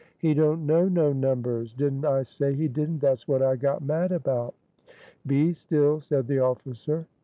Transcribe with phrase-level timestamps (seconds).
[0.17, 4.11] "He don't know no numbers didn't I say he didn't that's what I got mad
[4.11, 4.55] about."
[5.27, 7.05] "Be still" said the officer.